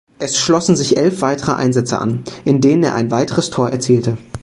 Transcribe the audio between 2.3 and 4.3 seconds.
in denen er ein weiteres Tor erzielte.